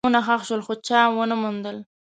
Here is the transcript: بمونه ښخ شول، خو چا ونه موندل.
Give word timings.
بمونه 0.03 0.21
ښخ 0.27 0.41
شول، 0.47 0.61
خو 0.67 0.73
چا 0.87 0.99
ونه 1.09 1.35
موندل. 1.41 1.77